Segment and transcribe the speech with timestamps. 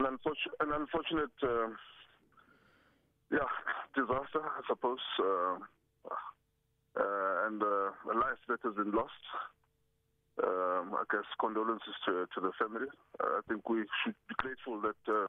[0.00, 1.68] an unfortunate, an unfortunate uh,
[3.32, 3.50] yeah,
[3.98, 5.58] disaster, I suppose, uh,
[6.06, 7.66] uh, and uh,
[8.06, 9.10] a life that has been lost.
[10.40, 12.86] Um, I guess condolences to, to the family.
[13.18, 15.26] Uh, I think we should be grateful that uh,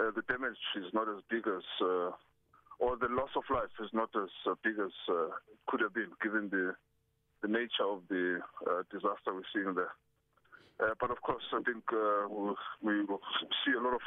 [0.00, 2.16] uh, the damage is not as big as, uh,
[2.78, 5.92] or the loss of life is not as uh, big as uh, it could have
[5.92, 6.72] been given the
[7.42, 8.38] the nature of the
[8.70, 9.92] uh, disaster we're seeing there.
[10.80, 13.20] Uh, but of course, I think uh, we'll, we will
[13.64, 14.06] see a lot of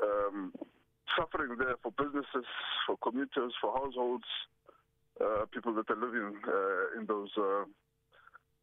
[0.00, 0.52] um,
[1.16, 2.48] suffering there for businesses,
[2.86, 4.24] for commuters, for households,
[5.20, 7.62] uh, people that are living uh, in those uh,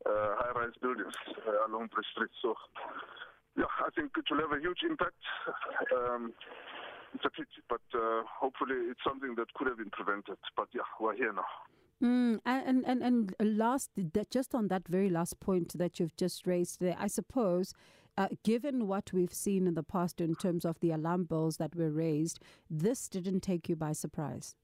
[0.10, 1.14] uh, high-rise buildings
[1.46, 2.32] uh, along the street.
[2.42, 2.56] So,
[3.58, 5.20] yeah, I think it will have a huge impact.
[5.94, 6.34] Um,
[7.14, 10.38] it's a pity, but uh, hopefully it's something that could have been prevented.
[10.58, 11.48] But yeah, we're here now.
[12.04, 16.46] Mm, and and and last that just on that very last point that you've just
[16.46, 17.74] raised there I suppose
[18.18, 21.74] uh, given what we've seen in the past in terms of the alarm bells that
[21.74, 22.40] were raised
[22.70, 24.58] this didn't take you by surprise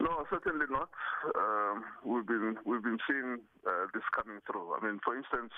[0.00, 0.88] No certainly not
[1.38, 5.52] um we've been we've been seeing uh, this coming through I mean for instance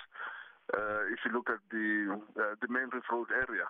[0.77, 3.67] uh, if you look at the uh, the main road area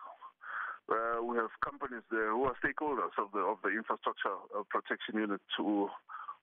[0.93, 5.15] uh, we have companies there who are stakeholders of the of the infrastructure uh, protection
[5.15, 5.87] unit to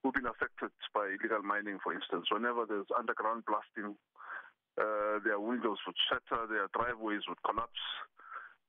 [0.04, 2.28] who've been affected by illegal mining, for instance.
[2.30, 3.96] Whenever there's underground blasting,
[4.76, 7.82] uh, their windows would shatter, their driveways would collapse,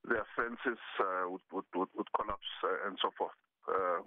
[0.07, 3.35] their fences uh, would, would, would, would collapse, uh, and so forth.
[3.67, 4.01] Uh,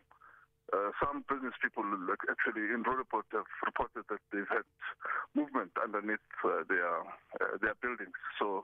[0.72, 1.84] uh, some business people
[2.31, 4.64] actually in Rudaport have reported that they've had
[5.36, 6.91] movement underneath uh, their
[7.39, 8.16] uh, their buildings.
[8.38, 8.64] So,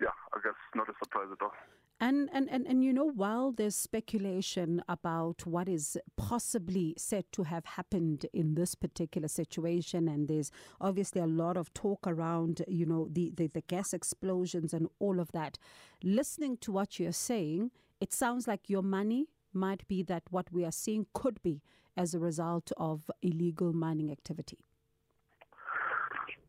[0.00, 1.54] yeah, I guess not a surprise at all.
[2.02, 7.44] And, and, and, and you know, while there's speculation about what is possibly said to
[7.44, 12.84] have happened in this particular situation, and there's obviously a lot of talk around, you
[12.86, 15.58] know, the, the, the gas explosions and all of that,
[16.02, 20.64] listening to what you're saying, it sounds like your money might be that what we
[20.64, 21.62] are seeing could be
[21.96, 24.58] as a result of illegal mining activity.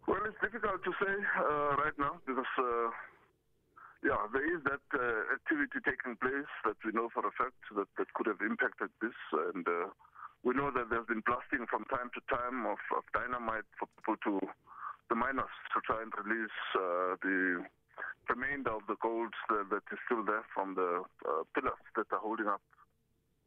[0.07, 2.43] Well, it's difficult to say uh, right now because.
[2.57, 2.89] Uh
[4.03, 7.87] Yeah, there is that uh, activity taking place that we know for a fact that,
[7.95, 9.15] that could have impacted this.
[9.31, 9.95] And uh,
[10.43, 14.19] we know that there's been blasting from time to time of, of dynamite for people
[14.27, 14.33] to,
[15.07, 17.63] the miners, to try and release uh, the
[18.27, 22.19] remainder of the gold that, that is still there from the uh, pillars that are
[22.19, 22.61] holding up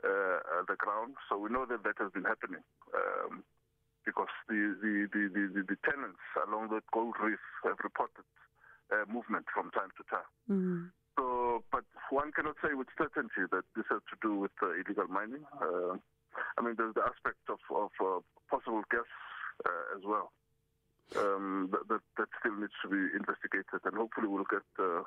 [0.09, 1.21] uh, the ground.
[1.29, 2.65] So we know that that has been happening
[2.97, 3.45] um,
[4.09, 8.25] because the, the, the, the, the tenants along that gold reef have reported
[8.93, 10.31] uh, movement from time to time.
[10.51, 10.91] Mm.
[11.19, 15.09] So, but one cannot say with certainty that this has to do with uh, illegal
[15.09, 15.45] mining.
[15.61, 15.97] Uh,
[16.59, 18.21] I mean, there's the aspect of, of uh,
[18.53, 19.09] possible gas
[19.65, 20.33] uh, as well
[21.17, 25.01] um, that, that, that still needs to be investigated, and hopefully we'll get uh,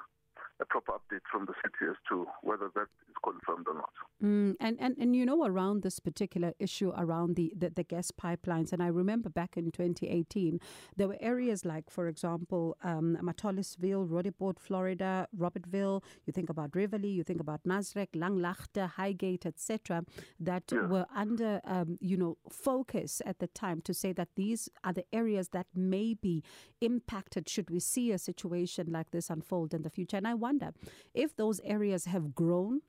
[0.59, 3.93] a proper update from the city as to whether that is confirmed or not.
[4.23, 8.11] Mm, and and and you know around this particular issue around the, the the gas
[8.11, 10.59] pipelines and I remember back in 2018
[10.97, 17.07] there were areas like for example um Matolisville, Rodiport, Florida, Robertville, you think about Rivoli,
[17.07, 20.03] you think about Nasrec, Langlaagte, Highgate etc
[20.37, 20.85] that yeah.
[20.87, 25.05] were under um you know focus at the time to say that these are the
[25.13, 26.43] areas that may be
[26.81, 30.71] impacted should we see a situation like this unfold in the future and I wonder
[31.13, 32.81] if those areas have grown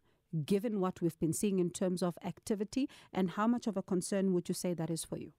[0.44, 4.32] given what we've been seeing in terms of activity and how much of a concern
[4.32, 5.32] would you say that is for you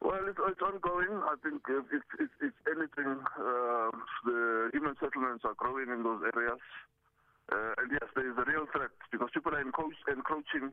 [0.00, 1.12] Well, it's, it's ongoing.
[1.24, 3.90] I think if, if, if, if anything, uh,
[4.28, 6.60] the human settlements are growing in those areas.
[7.50, 10.72] Uh, and yes, there is a real threat because people are encroach, encroaching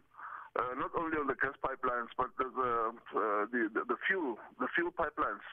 [0.60, 4.00] uh, not only on the gas pipelines, but there's a, um, uh, the, the, the
[4.06, 5.46] fuel, the fuel pipelines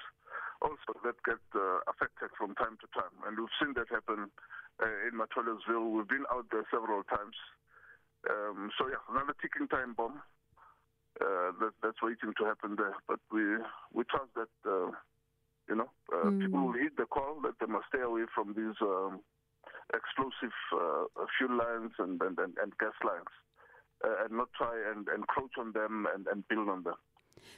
[0.60, 3.14] also that get uh, affected from time to time.
[3.24, 4.28] And we've seen that happen
[4.82, 5.90] uh, in Matolasville.
[5.92, 7.36] We've been out there several times.
[8.28, 10.20] Um, so yeah, another ticking time bomb
[11.20, 12.96] uh, that, that's waiting to happen there.
[13.08, 13.56] But we
[13.92, 14.90] we trust that uh,
[15.68, 16.40] you know uh, mm.
[16.40, 19.20] people will heed the call that they must stay away from these um,
[19.96, 21.06] explosive uh,
[21.38, 23.30] fuel lines and and, and, and gas lines
[24.04, 26.98] uh, and not try and encroach on them and, and build on them.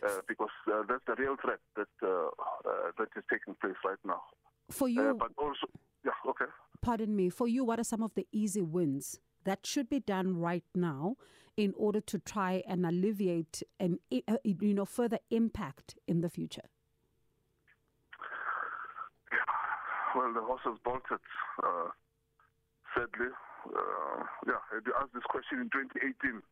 [0.05, 2.29] Uh, because uh, that's the real threat that uh,
[2.63, 4.23] uh, that is taking place right now.
[4.71, 5.67] For uh, you, uh, but also,
[6.05, 6.47] yeah, okay.
[6.83, 10.37] pardon me, for you, what are some of the easy wins that should be done
[10.39, 11.17] right now
[11.57, 16.29] in order to try and alleviate and eh, eh, you know further impact in the
[16.29, 16.69] future?
[20.17, 21.25] Well, the horse has bolted.
[21.63, 21.89] Uh,
[22.95, 23.33] sadly,
[23.73, 24.61] uh, yeah.
[24.77, 26.43] If you asked this question in 2018,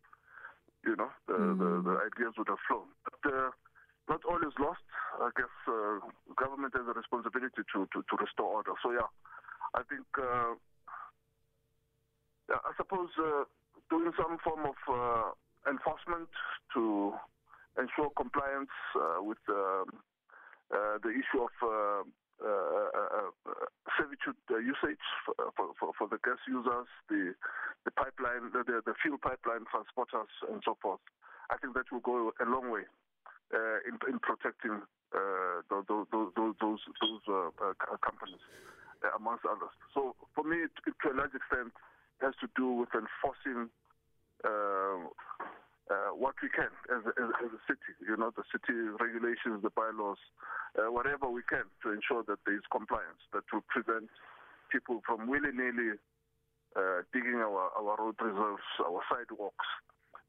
[0.86, 1.56] you know the mm.
[1.58, 2.88] the, the ideas would have flown.
[3.04, 3.50] But uh,
[4.08, 4.84] not all is lost.
[5.20, 6.00] I guess uh,
[6.40, 8.72] government has a responsibility to, to to restore order.
[8.84, 9.08] So yeah,
[9.74, 10.54] I think uh,
[12.50, 13.44] I suppose uh,
[13.88, 15.30] doing some form of uh,
[15.70, 16.26] enforcement
[16.74, 17.14] to
[17.78, 19.86] ensure compliance uh, with um,
[20.74, 22.02] uh, the issue of uh,
[22.42, 23.30] uh, uh, uh,
[23.98, 25.34] servitude uh, usage for,
[25.78, 27.34] for, for the gas users, the
[27.84, 31.00] the pipeline, the, the, the fuel pipeline transporters, and so forth.
[31.48, 32.84] I think that will go a long way
[33.54, 34.82] uh, in in protecting
[35.14, 36.80] uh, those those those those
[37.30, 38.40] uh, uh, companies.
[39.02, 39.72] uh, amongst others.
[39.92, 41.72] So for me, to, to a large extent,
[42.20, 43.68] it has to do with enforcing
[44.44, 45.08] uh,
[45.90, 49.60] uh, what we can as a, as, as a city, you know, the city regulations,
[49.64, 50.20] the bylaws,
[50.78, 54.06] uh, whatever we can to ensure that there is compliance that will prevent
[54.70, 55.98] people from willy-nilly
[56.78, 59.66] uh, digging our, our road reserves, our sidewalks,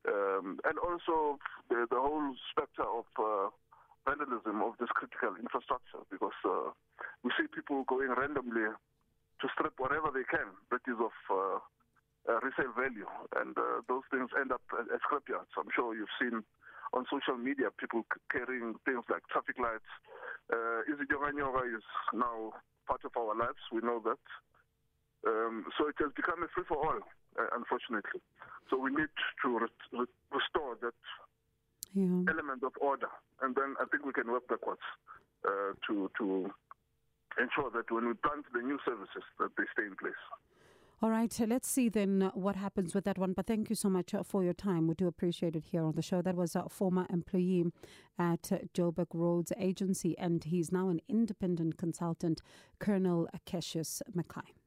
[0.09, 1.37] um, and also
[1.69, 3.53] the, the whole specter of uh,
[4.09, 6.73] vandalism of this critical infrastructure because uh,
[7.23, 11.57] we see people going randomly to strip whatever they can that is of uh,
[12.29, 15.49] uh, resale value, and uh, those things end up at, at scrapyards.
[15.57, 16.41] I'm sure you've seen
[16.93, 19.89] on social media people carrying things like traffic lights.
[20.53, 22.53] Uh, Izijonganyoga is now
[22.85, 23.61] part of our lives.
[23.73, 24.21] We know that.
[25.25, 26.99] Um, so it has become a free for all,
[27.39, 28.21] uh, unfortunately.
[28.69, 29.09] So we need
[29.45, 30.97] to re- re- restore that
[31.93, 32.25] yeah.
[32.29, 33.09] element of order,
[33.41, 34.81] and then I think we can work backwards
[35.45, 36.51] uh, to to
[37.39, 40.11] ensure that when we plant the new services that they stay in place.
[41.03, 43.33] All right, so uh, let's see then uh, what happens with that one.
[43.33, 44.87] But thank you so much uh, for your time.
[44.87, 46.21] We do appreciate it here on the show.
[46.21, 47.65] That was a former employee
[48.19, 48.43] at
[48.75, 52.41] Joburg Roads Agency, and he's now an independent consultant,
[52.79, 54.60] Colonel Cassius Mackay.